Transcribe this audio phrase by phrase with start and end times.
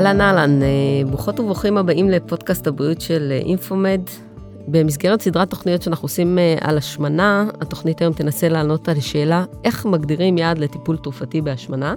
[0.00, 0.68] אהלן אהלן, אה,
[1.06, 4.00] ברוכות וברוכים הבאים לפודקאסט הבריאות של אה, אינפומד.
[4.68, 9.86] במסגרת סדרת תוכניות שאנחנו עושים אה, על השמנה, התוכנית היום תנסה לענות על שאלה איך
[9.86, 11.94] מגדירים יעד לטיפול תרופתי בהשמנה.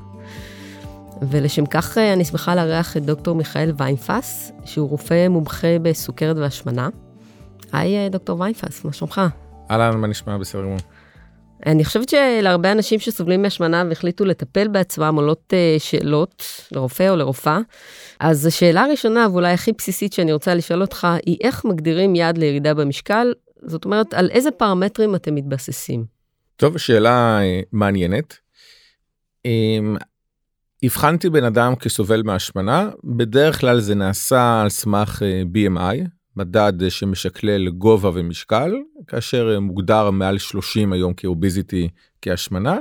[1.21, 6.89] ולשם כך אני שמחה לארח את דוקטור מיכאל ויינפס, שהוא רופא מומחה בסוכרת והשמנה.
[7.71, 9.21] היי דוקטור ויינפס, מה שלומך?
[9.71, 10.37] אהלן, מה נשמע?
[10.37, 10.77] בסדר גמור.
[11.65, 17.59] אני חושבת שלהרבה אנשים שסובלים מהשמנה והחליטו לטפל בעצמם עולות אה, שאלות לרופא או לרופאה.
[18.19, 22.73] אז השאלה הראשונה ואולי הכי בסיסית שאני רוצה לשאול אותך היא איך מגדירים יעד לירידה
[22.73, 23.33] במשקל?
[23.65, 26.05] זאת אומרת, על איזה פרמטרים אתם מתבססים?
[26.55, 28.37] טוב, שאלה אה, מעניינת.
[29.45, 29.95] אמ,
[30.83, 37.69] הבחנתי בן אדם כסובל מהשמנה, בדרך כלל זה נעשה על סמך אה, BMI, מדד שמשקלל
[37.69, 38.73] גובה ומשקל
[39.07, 41.89] כאשר מוגדר מעל 30 היום כאוביזיטי
[42.21, 42.77] כהשמנה.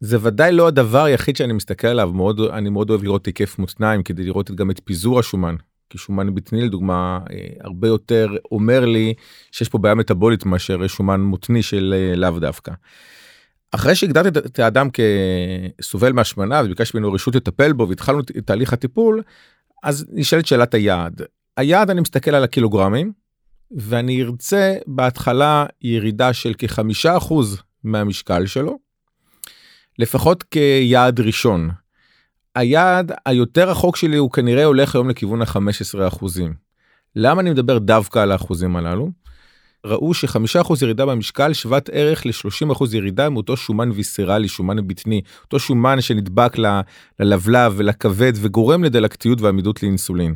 [0.00, 4.02] זה ודאי לא הדבר היחיד שאני מסתכל עליו מאוד אני מאוד אוהב לראות היקף מותניים
[4.02, 5.56] כדי לראות גם את פיזור השומן.
[5.90, 9.14] כי שומן בטני לדוגמה אה, הרבה יותר אומר לי
[9.52, 12.72] שיש פה בעיה מטבולית מאשר שומן מותני של אה, לאו דווקא.
[13.72, 14.88] אחרי שהגדרתי את האדם
[15.80, 19.22] כסובל מהשמנה וביקשתי ממנו רשות לטפל בו והתחלנו את תהליך הטיפול
[19.82, 21.22] אז נשאלת שאלת היעד
[21.56, 23.12] היעד אני מסתכל על הקילוגרמים
[23.76, 28.78] ואני ארצה בהתחלה ירידה של כחמישה אחוז מהמשקל שלו
[29.98, 31.70] לפחות כיעד ראשון.
[32.54, 36.54] היעד היותר רחוק שלי הוא כנראה הולך היום לכיוון ה-15 אחוזים.
[37.16, 39.10] למה אני מדבר דווקא על האחוזים הללו?
[39.86, 45.22] ראו שחמישה אחוז ירידה במשקל שוות ערך ל-30 אחוז ירידה מאותו שומן ויסרלי, שומן בטני,
[45.44, 46.56] אותו שומן שנדבק
[47.20, 50.34] ללבלב ולכבד וגורם לדלקתיות ועמידות לאינסולין.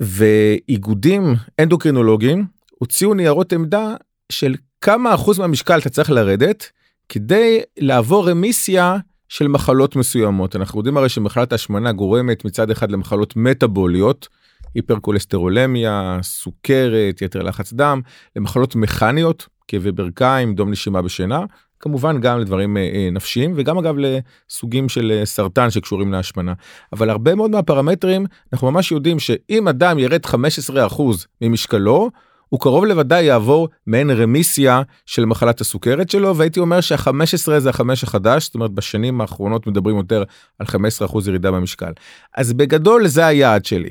[0.00, 2.46] ואיגודים אנדוקרינולוגיים
[2.78, 3.94] הוציאו ניירות עמדה
[4.32, 6.70] של כמה אחוז מהמשקל אתה צריך לרדת
[7.08, 8.96] כדי לעבור רמיסיה
[9.28, 10.56] של מחלות מסוימות.
[10.56, 14.28] אנחנו יודעים הרי שמחלת ההשמנה גורמת מצד אחד למחלות מטאבוליות,
[14.74, 18.00] היפרקולסטרולמיה, סוכרת, יתר לחץ דם,
[18.36, 21.40] למחלות מכניות, כאבי ברכיים, דום נשימה בשינה,
[21.80, 26.52] כמובן גם לדברים אה, אה, נפשיים וגם אגב לסוגים של אה, סרטן שקשורים להשמנה.
[26.92, 31.02] אבל הרבה מאוד מהפרמטרים אנחנו ממש יודעים שאם אדם ירד 15%
[31.40, 32.10] ממשקלו
[32.48, 38.04] הוא קרוב לוודאי יעבור מעין רמיסיה של מחלת הסוכרת שלו והייתי אומר שה-15 זה החמש
[38.04, 40.24] החדש זאת אומרת בשנים האחרונות מדברים יותר
[40.58, 41.92] על 15% ירידה במשקל.
[42.36, 43.90] אז בגדול זה היעד שלי.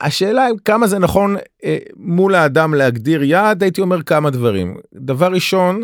[0.00, 4.76] השאלה כמה זה נכון אה, מול האדם להגדיר יעד הייתי אומר כמה דברים.
[4.94, 5.82] דבר ראשון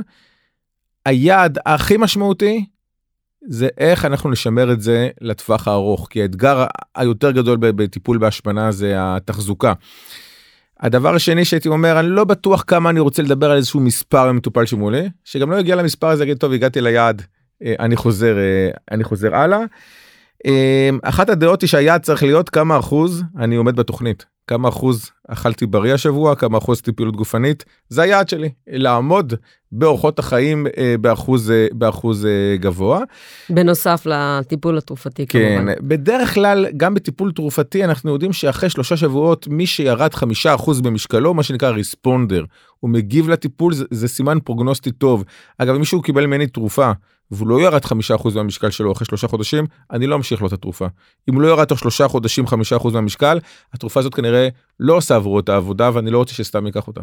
[1.06, 2.64] היעד הכי משמעותי
[3.48, 8.94] זה איך אנחנו נשמר את זה לטווח הארוך כי האתגר היותר גדול בטיפול בהשמנה זה
[8.96, 9.72] התחזוקה.
[10.80, 14.66] הדבר השני שהייתי אומר אני לא בטוח כמה אני רוצה לדבר על איזשהו מספר מטופל
[14.66, 17.22] שמולי שגם לא יגיע למספר הזה יגיד טוב הגעתי ליעד
[17.64, 19.58] אה, אני חוזר אה, אני חוזר הלאה.
[20.46, 25.66] אה, אחת הדעות היא שהיעד צריך להיות כמה אחוז אני עומד בתוכנית כמה אחוז אכלתי
[25.66, 29.34] בריא השבוע כמה אחוז עשיתי פעילות גופנית זה היעד שלי לעמוד
[29.72, 33.00] באורחות החיים אה, באחוז אה, באחוז אה, גבוה.
[33.50, 35.74] בנוסף לטיפול התרופתי כן, כמובן.
[35.80, 41.34] בדרך כלל גם בטיפול תרופתי אנחנו יודעים שאחרי שלושה שבועות מי שירד חמישה אחוז במשקלו
[41.34, 42.44] מה שנקרא ריספונדר
[42.80, 45.24] הוא מגיב לטיפול זה, זה סימן פרוגנוסטי טוב
[45.58, 46.92] אגב מישהו קיבל ממני תרופה
[47.32, 50.52] והוא לא ירד חמישה אחוז מהמשקל שלו אחרי שלושה חודשים אני לא אמשיך לו את
[50.52, 50.86] התרופה
[51.28, 53.38] אם הוא לא ירד תוך שלושה חודשים חמישה אחוז מהמשקל
[53.74, 54.48] התרופה הזאת כנראה
[54.80, 57.00] לא עושה עבורו את העבודה ואני לא רוצה שסתם ייקח אותה.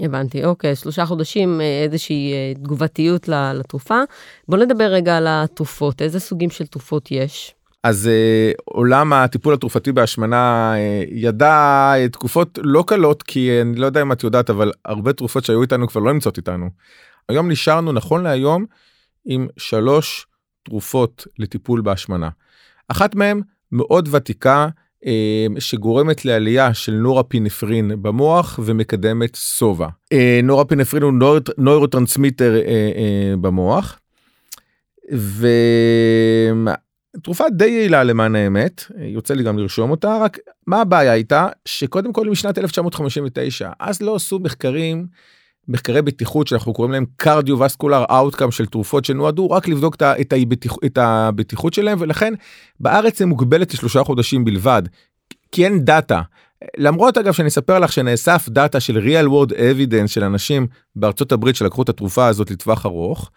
[0.00, 4.00] הבנתי, אוקיי, שלושה חודשים אה, איזושהי אה, תגובתיות לתרופה.
[4.48, 7.54] בוא נדבר רגע על התרופות, איזה סוגים של תרופות יש?
[7.82, 11.54] אז אה, עולם הטיפול התרופתי בהשמנה אה, ידע
[11.96, 15.44] אה, תקופות לא קלות כי אה, אני לא יודע אם את יודעת אבל הרבה תרופות
[15.44, 16.70] שהיו איתנו כבר לא נמצאות איתנו.
[17.28, 18.64] היום נשארנו נכון להיום
[19.28, 20.26] עם שלוש
[20.62, 22.28] תרופות לטיפול בהשמנה.
[22.88, 23.40] אחת מהן
[23.72, 24.68] מאוד ותיקה
[25.06, 29.88] אה, שגורמת לעלייה של נורפינפרין במוח ומקדמת שובע.
[30.12, 33.98] אה, נורפינפרין הוא נור, נוירוטרנסמיטר אה, במוח.
[37.14, 42.12] ותרופה די יעילה למען האמת יוצא לי גם לרשום אותה רק מה הבעיה הייתה שקודם
[42.12, 45.06] כל משנת 1959 אז לא עשו מחקרים
[45.68, 50.76] מחקרי בטיחות שאנחנו קוראים להם cardiovascular outcome של תרופות שנועדו רק לבדוק את, את, הבטיח,
[50.86, 52.34] את הבטיחות שלהם ולכן
[52.80, 54.82] בארץ זה מוגבלת לשלושה חודשים בלבד
[55.52, 56.22] כי אין דאטה.
[56.76, 60.66] למרות אגב שאני אספר לך שנאסף דאטה של real world evidence של אנשים
[60.96, 63.30] בארצות הברית שלקחו את התרופה הזאת לטווח ארוך.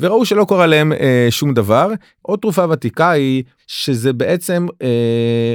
[0.00, 1.88] וראו שלא קורה להם אה, שום דבר.
[2.22, 5.54] עוד תרופה ותיקה היא שזה בעצם אה,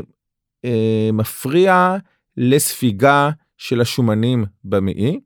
[0.65, 1.97] אה, מפריע
[2.37, 5.19] לספיגה של השומנים במעי.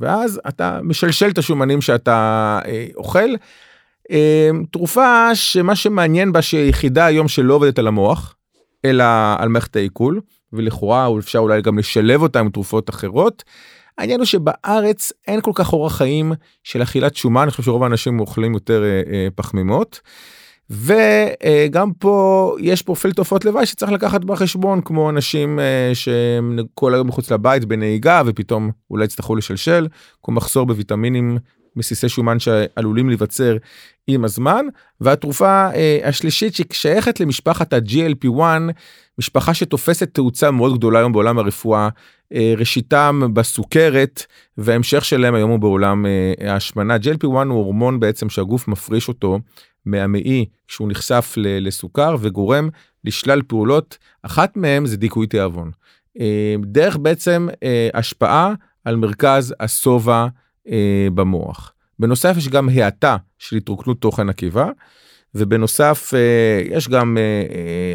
[0.00, 3.28] ואז אתה משלשל את השומנים שאתה אה, אוכל.
[4.10, 8.34] אה, תרופה שמה שמעניין בה שהיא יחידה היום שלא עובדת על המוח,
[8.84, 9.04] אלא
[9.38, 10.20] על מערכת העיכול,
[10.52, 13.44] ולכאורה אפשר אולי גם לשלב אותה עם תרופות אחרות.
[13.98, 16.32] העניין הוא שבארץ אין כל כך אורח חיים
[16.64, 20.00] של אכילת שומן, אני חושב שרוב האנשים אוכלים יותר אה, אה, פחמימות.
[20.72, 27.08] וגם פה יש פרופיל תופעות לוואי שצריך לקחת בחשבון כמו אנשים אה, שהם כל היום
[27.08, 29.88] מחוץ לבית בנהיגה ופתאום אולי יצטרכו לשלשל,
[30.22, 31.38] כמו מחסור בוויטמינים
[31.76, 33.56] מסיסי שומן שעלולים להיווצר
[34.06, 34.66] עם הזמן.
[35.00, 38.40] והתרופה אה, השלישית ששייכת למשפחת ה-GLP1
[39.18, 41.88] משפחה שתופסת תאוצה מאוד גדולה היום בעולם הרפואה
[42.34, 44.22] אה, ראשיתם בסוכרת
[44.58, 46.96] וההמשך שלהם היום הוא בעולם אה, ההשמנה.
[46.96, 49.38] GLP1 הוא הורמון בעצם שהגוף מפריש אותו
[49.86, 52.68] מהמעי כשהוא נחשף לסוכר וגורם
[53.04, 55.70] לשלל פעולות אחת מהם זה דיכוי תיאבון.
[56.20, 57.48] אה, דרך בעצם
[57.94, 60.26] השפעה על מרכז השובע
[61.14, 61.72] במוח.
[61.98, 64.70] בנוסף יש גם האטה של התרוקנות תוכן הקיבה.
[65.34, 66.12] ובנוסף
[66.70, 67.16] יש גם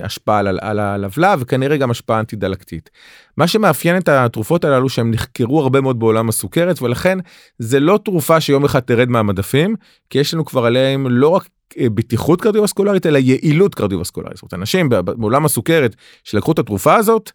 [0.04, 2.90] השפעה על הלבלב וכנראה גם השפעה אנטי דלקתית.
[3.38, 7.18] מה שמאפיין את התרופות הללו שהם נחקרו הרבה מאוד בעולם הסוכרת ולכן
[7.60, 9.76] זה לא תרופה שיום אחד תרד מהמדפים
[10.10, 11.48] כי יש לנו כבר עליהם לא רק
[11.80, 14.36] אה, בטיחות קרדיו-וסקולרית אלא יעילות קרדיו-וסקולרית.
[14.36, 17.32] זאת אומרת אנשים בעולם הסוכרת שלקחו את התרופה הזאת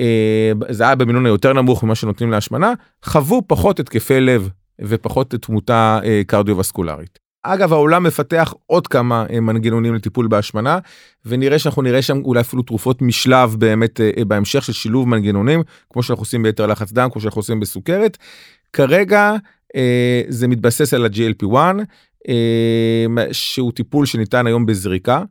[0.00, 2.72] אה, זה היה במינון היותר נמוך ממה שנותנים להשמנה
[3.04, 4.48] חוו פחות התקפי לב
[4.80, 7.29] ופחות תמותה אה, קרדיו-וסקולרית.
[7.42, 10.78] אגב העולם מפתח עוד כמה אה, מנגנונים לטיפול בהשמנה
[11.26, 15.62] ונראה שאנחנו נראה שם אולי אפילו תרופות משלב באמת אה, אה, בהמשך של שילוב מנגנונים
[15.92, 18.18] כמו שאנחנו עושים ביתר לחץ דם כמו שאנחנו עושים בסוכרת.
[18.72, 19.34] כרגע
[20.28, 21.56] זה מתבסס על ה-GLP1
[23.32, 25.22] שהוא טיפול שניתן היום בזריקה.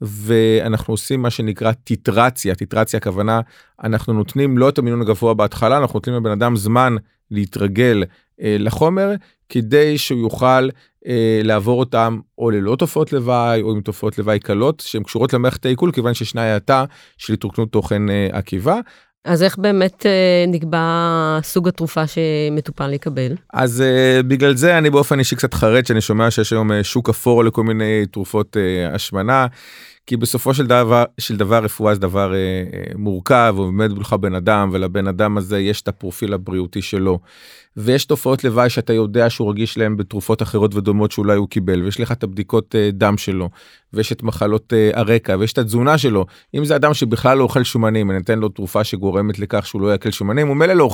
[0.00, 3.40] ואנחנו עושים מה שנקרא טיטרציה טיטרציה הכוונה
[3.84, 6.96] אנחנו נותנים לא את המינון הגבוה בהתחלה אנחנו נותנים לבן אדם זמן
[7.30, 8.04] להתרגל
[8.40, 9.10] אה, לחומר
[9.48, 10.68] כדי שהוא יוכל
[11.06, 15.66] אה, לעבור אותם או ללא תופעות לוואי או עם תופעות לוואי קלות שהן קשורות למערכת
[15.66, 16.84] העיכול כיוון שישנה האטה
[17.18, 18.80] של התרוקנות תוכן אה, עקיבה.
[19.28, 23.32] אז איך באמת אה, נקבע סוג התרופה שמטופל יקבל?
[23.52, 27.08] אז אה, בגלל זה אני באופן אישי קצת חרד שאני שומע שיש היום אה, שוק
[27.08, 29.46] אפור לכל מיני תרופות אה, השמנה.
[30.08, 34.34] כי בסופו של דבר של דבר רפואה זה דבר אה, אה, מורכב ובאמת לך בן
[34.34, 37.18] אדם ולבן אדם הזה יש את הפרופיל הבריאותי שלו.
[37.80, 42.00] ויש תופעות לוואי שאתה יודע שהוא רגיש להם בתרופות אחרות ודומות שאולי הוא קיבל ויש
[42.00, 43.48] לך את הבדיקות אה, דם שלו
[43.92, 47.62] ויש את מחלות אה, הרקע ויש את התזונה שלו אם זה אדם שבכלל לא אוכל
[47.62, 50.88] שומנים אני אתן לו תרופה שגורמת לכך שהוא לא יאכל שומנים הוא מילא לא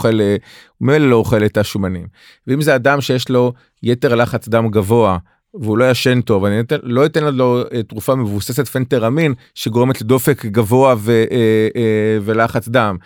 [0.90, 2.06] אה, לא אוכל את השומנים
[2.46, 3.52] ואם זה אדם שיש לו
[3.82, 5.19] יתר לחץ דם גבוה.
[5.61, 10.47] והוא לא ישן טוב אני אתן, לא אתן לו uh, תרופה מבוססת פנטרמין שגורמת לדופק
[10.47, 11.77] גבוה ו, uh, uh,
[12.25, 12.97] ולחץ דם.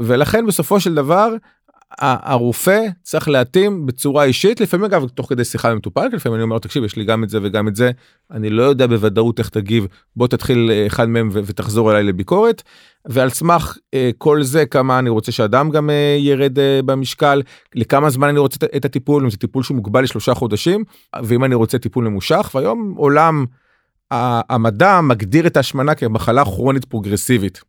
[0.00, 1.34] ולכן בסופו של דבר
[2.00, 6.58] הרופא צריך להתאים בצורה אישית לפעמים אגב תוך כדי שיחה עם מטופל לפעמים אני אומר
[6.58, 7.90] תקשיב יש לי גם את זה וגם את זה
[8.30, 9.86] אני לא יודע בוודאות איך תגיב
[10.16, 12.62] בוא תתחיל אחד מהם ותחזור אליי לביקורת
[13.08, 17.42] ועל סמך אה, כל זה כמה אני רוצה שאדם גם אה, ירד אה, במשקל
[17.74, 20.84] לכמה זמן אני רוצה את הטיפול אם זה טיפול שמוגבל לשלושה חודשים
[21.22, 23.44] ואם אני רוצה טיפול ממושך והיום עולם
[24.10, 27.60] המדע מגדיר את ההשמנה כמחלה כרונית פרוגרסיבית.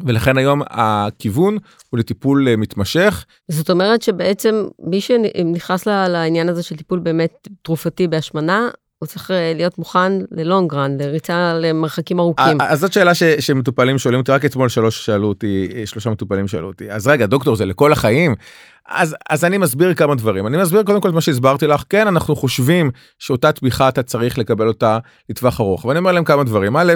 [0.00, 1.58] ולכן היום הכיוון
[1.90, 3.24] הוא לטיפול מתמשך.
[3.50, 8.68] זאת אומרת שבעצם מי שנכנס לעניין הזה של טיפול באמת תרופתי בהשמנה
[9.02, 12.60] הוא צריך אה, להיות מוכן ללונג רן, לריצה למרחקים ארוכים.
[12.60, 16.48] אז זאת שאלה ש, שמטופלים שואלים אותי, רק אתמול שלוש שאלו אותי, אה, שלושה מטופלים
[16.48, 18.34] שאלו אותי, אז רגע, דוקטור, זה לכל החיים?
[18.88, 20.46] אז, אז אני מסביר כמה דברים.
[20.46, 24.38] אני מסביר קודם כל את מה שהסברתי לך, כן, אנחנו חושבים שאותה תמיכה אתה צריך
[24.38, 24.98] לקבל אותה
[25.30, 26.76] לטווח ארוך, ואני אומר להם כמה דברים.
[26.76, 26.92] א',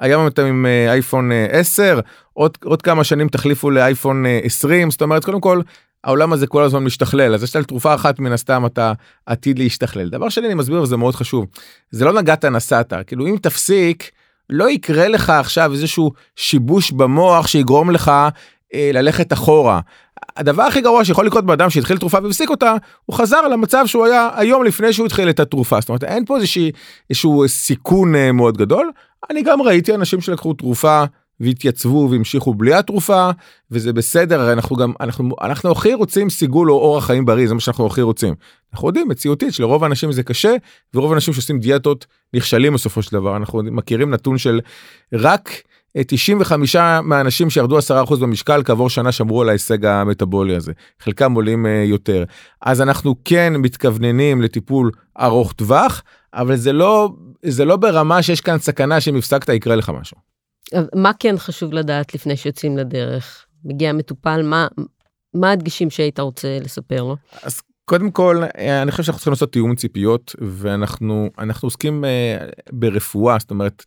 [0.00, 2.00] היום אתם עם אה, אייפון 10,
[2.32, 5.60] עוד, עוד כמה שנים תחליפו לאייפון 20, זאת אומרת, קודם כל,
[6.04, 8.92] העולם הזה כל הזמן משתכלל אז יש על תרופה אחת מן הסתם אתה
[9.26, 10.08] עתיד להשתכלל.
[10.08, 11.46] דבר שני אני מסביר וזה מאוד חשוב
[11.90, 14.10] זה לא נגעת נסעת כאילו אם תפסיק
[14.50, 18.12] לא יקרה לך עכשיו איזשהו שיבוש במוח שיגרום לך
[18.74, 19.80] אה, ללכת אחורה.
[20.36, 22.74] הדבר הכי גרוע שיכול לקרות באדם שהתחיל תרופה והפסיק אותה
[23.06, 25.80] הוא חזר למצב שהוא היה היום לפני שהוא התחיל את התרופה.
[25.80, 26.72] זאת אומרת אין פה איזושהי
[27.10, 28.90] איזשהו סיכון אה, מאוד גדול
[29.30, 31.04] אני גם ראיתי אנשים שלקחו תרופה
[31.40, 33.30] והתייצבו והמשיכו בלי התרופה
[33.70, 37.60] וזה בסדר אנחנו גם אנחנו אנחנו הכי רוצים סיגול או אורח חיים בריא זה מה
[37.60, 38.34] שאנחנו הכי רוצים.
[38.72, 40.54] אנחנו יודעים מציאותית שלרוב האנשים זה קשה
[40.94, 43.36] ורוב האנשים שעושים דיאטות נכשלים בסופו של דבר.
[43.36, 44.60] אנחנו מכירים נתון של
[45.12, 45.50] רק
[46.06, 50.72] 95 מהאנשים שירדו 10% במשקל כעבור שנה שמרו על ההישג המטאבולי הזה.
[51.00, 52.24] חלקם עולים אה, יותר.
[52.62, 56.02] אז אנחנו כן מתכווננים לטיפול ארוך טווח
[56.34, 60.16] אבל זה לא זה לא ברמה שיש כאן סכנה שאם הפסקת יקרה לך משהו.
[60.94, 63.46] מה כן חשוב לדעת לפני שיוצאים לדרך?
[63.64, 64.68] מגיע מטופל, מה,
[65.34, 67.16] מה הדגשים שהיית רוצה לספר לו?
[67.42, 68.42] אז קודם כל,
[68.82, 73.84] אני חושב שאנחנו צריכים לעשות תיאום ציפיות, ואנחנו אנחנו עוסקים uh, ברפואה, זאת אומרת,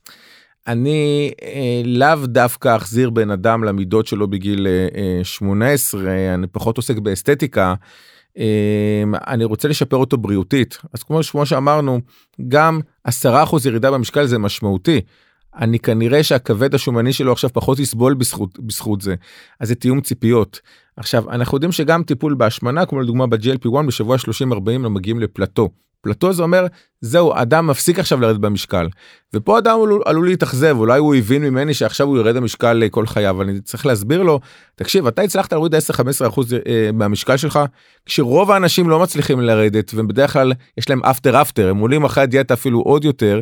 [0.67, 6.01] אני אה, לאו דווקא אחזיר בן אדם למידות שלו בגיל אה, 18,
[6.33, 7.73] אני פחות עוסק באסתטיקה.
[8.37, 11.99] אה, אני רוצה לשפר אותו בריאותית אז כמו, כמו שאמרנו
[12.47, 13.11] גם 10%
[13.65, 15.01] ירידה במשקל זה משמעותי.
[15.55, 19.15] אני כנראה שהכבד השומני שלו עכשיו פחות יסבול בזכות בזכות זה
[19.59, 20.59] אז זה תיאום ציפיות.
[20.97, 25.69] עכשיו אנחנו יודעים שגם טיפול בהשמנה כמו לדוגמה ב-GLP1 בשבוע 30-40 הם מגיעים לפלטו.
[26.03, 26.67] פלטו זה אומר
[27.01, 28.87] זהו אדם מפסיק עכשיו לרדת במשקל.
[29.33, 33.41] ופה אדם עלול, עלול להתאכזב אולי הוא הבין ממני שעכשיו הוא ירד במשקל כל חייו
[33.41, 34.39] אני צריך להסביר לו
[34.75, 35.77] תקשיב אתה הצלחת להוריד 10-15
[36.27, 37.59] אחוז אה, מהמשקל שלך
[38.05, 42.53] כשרוב האנשים לא מצליחים לרדת ובדרך כלל יש להם אפטר אפטר הם עולים אחרי הדיאטה
[42.53, 43.39] אפילו עוד יותר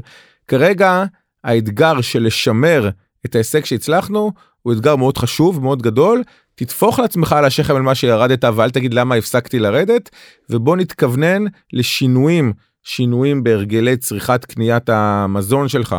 [0.48, 1.04] כרגע
[1.44, 2.90] האתגר של לשמר
[3.26, 6.24] את ההישג שהצלחנו הוא אתגר מאוד חשוב מאוד גדול
[6.56, 10.10] תטפוח לעצמך על השכם על מה שירדת ואל תגיד למה הפסקתי לרדת
[10.50, 11.44] ובוא נתכוונן
[11.74, 12.54] לשינויים
[12.84, 15.96] שינויים בהרגלי צריכת קניית המזון שלך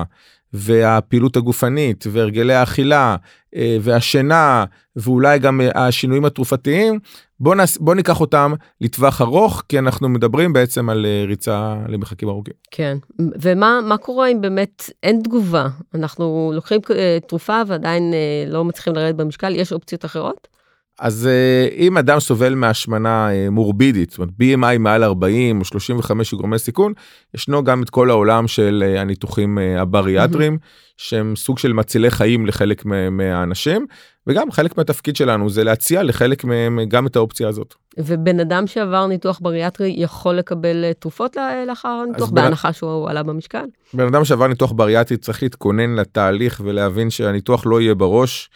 [0.52, 3.16] והפעילות הגופנית והרגלי האכילה
[3.56, 4.64] אה, והשינה
[4.97, 6.99] ואולי גם אה, השינויים התרופתיים
[7.40, 12.28] בוא, נס, בוא ניקח אותם לטווח ארוך כי אנחנו מדברים בעצם על אה, ריצה למחקים
[12.28, 12.54] ארוכים.
[12.71, 16.80] כן ומה קורה אם באמת אין תגובה אנחנו לוקחים
[17.28, 18.14] תרופה ועדיין
[18.49, 20.51] לא מצליחים לרדת במשקל יש אופציות אחרות?
[21.00, 26.34] אז uh, אם אדם סובל מהשמנה uh, מורבידית, זאת אומרת BMI מעל 40 או 35
[26.34, 26.92] גורמי סיכון,
[27.34, 30.92] ישנו גם את כל העולם של uh, הניתוחים הבריאטרים, mm-hmm.
[30.96, 33.87] שהם סוג של מצילי חיים לחלק מהאנשים,
[34.26, 37.75] וגם חלק מהתפקיד שלנו זה להציע לחלק מהם גם את האופציה הזאת.
[37.99, 42.72] ובן אדם שעבר ניתוח בריאטרי יכול לקבל תרופות לאחר הניתוח בהנחה בנ...
[42.72, 43.64] שהוא עלה במשקל?
[43.94, 48.50] בן אדם שעבר ניתוח בריאטרי צריך להתכונן לתהליך ולהבין שהניתוח לא יהיה בראש.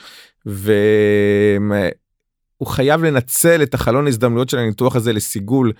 [0.46, 0.72] ו...
[2.56, 5.72] הוא חייב לנצל את החלון הזדמנויות של הניתוח הזה לסיגול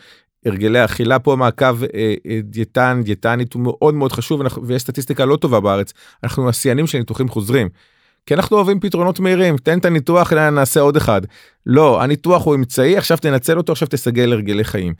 [0.46, 5.36] הרגלי אכילה פה מעקב אה, אה, דיאטן דיאטנית הוא מאוד מאוד חשוב ויש סטטיסטיקה לא
[5.36, 5.92] טובה בארץ
[6.24, 7.68] אנחנו השיאנים של ניתוחים חוזרים.
[8.26, 11.20] כי אנחנו אוהבים פתרונות מהירים תן את הניתוח נעשה עוד אחד
[11.66, 14.94] לא הניתוח הוא אמצעי עכשיו תנצל אותו עכשיו תסגל הרגלי חיים.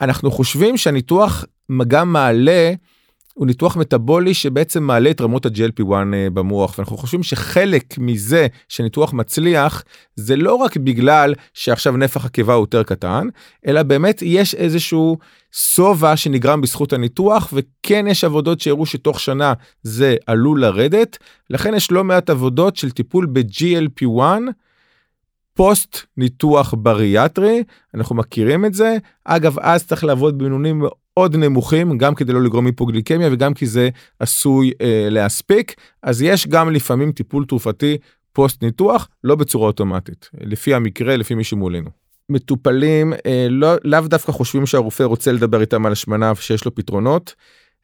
[0.00, 1.44] אנחנו חושבים שהניתוח
[1.88, 2.72] גם מעלה
[3.34, 9.12] הוא ניתוח מטאבולי שבעצם מעלה את רמות ה-GLP1 אה, במוח ואנחנו חושבים שחלק מזה שניתוח
[9.12, 9.82] מצליח
[10.16, 13.28] זה לא רק בגלל שעכשיו נפח הקיבה הוא יותר קטן
[13.66, 15.18] אלא באמת יש איזשהו
[15.52, 21.18] שובע שנגרם בזכות הניתוח וכן יש עבודות שהראו שתוך שנה זה עלול לרדת.
[21.50, 24.22] לכן יש לא מעט עבודות של טיפול ב-GLP1
[25.54, 27.62] פוסט ניתוח בריאטרי
[27.94, 28.96] אנחנו מכירים את זה.
[29.24, 30.82] אגב אז צריך לעבוד במינונים
[31.16, 33.88] מאוד נמוכים גם כדי לא לגרום היפוגליקמיה וגם כי זה
[34.18, 37.98] עשוי אה, להספיק אז יש גם לפעמים טיפול תרופתי
[38.32, 41.90] פוסט ניתוח לא בצורה אוטומטית לפי המקרה לפי מי שמולנו.
[42.28, 47.34] מטופלים אה, לא לאו דווקא חושבים שהרופא רוצה לדבר איתם על השמנה ושיש לו פתרונות.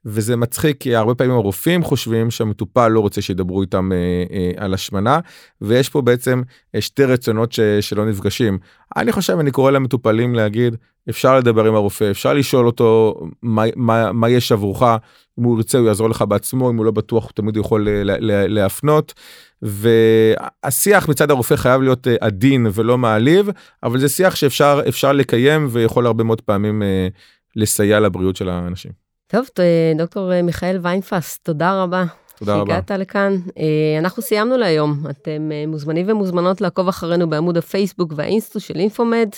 [0.04, 4.74] וזה מצחיק כי הרבה פעמים הרופאים חושבים שהמטופל לא רוצה שידברו איתם אה, אה, על
[4.74, 5.20] השמנה
[5.60, 6.42] ויש פה בעצם
[6.74, 8.58] אה, שתי רצונות ש, שלא נפגשים.
[8.96, 10.76] אני חושב אני קורא למטופלים להגיד
[11.10, 14.82] אפשר לדבר עם הרופא אפשר לשאול אותו מה, מה, מה יש עבורך
[15.38, 18.16] אם הוא ירצה הוא יעזור לך בעצמו אם הוא לא בטוח הוא תמיד יכול לה,
[18.20, 19.14] לה, להפנות.
[19.62, 23.50] והשיח מצד הרופא חייב להיות אה, עדין ולא מעליב
[23.82, 27.08] אבל זה שיח שאפשר אפשר לקיים ויכול הרבה מאוד פעמים אה,
[27.56, 29.07] לסייע לבריאות של האנשים.
[29.30, 29.46] טוב,
[29.96, 32.04] דוקטור אה, מיכאל ויינפס, תודה רבה.
[32.38, 32.74] תודה רבה.
[32.74, 33.36] שהגעת לכאן.
[33.58, 35.02] אה, אנחנו סיימנו להיום.
[35.10, 39.28] אתם אה, מוזמנים ומוזמנות לעקוב אחרינו בעמוד הפייסבוק והאינסטו של אינפומד,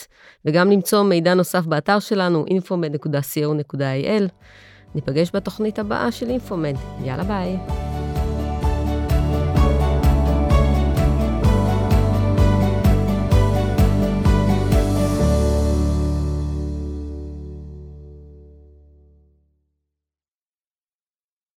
[0.44, 4.23] וגם למצוא מידע נוסף באתר שלנו, infomed.co.il.
[4.94, 6.75] ניפגש בתוכנית הבאה של אינפומד.
[7.04, 7.89] יאללה ביי.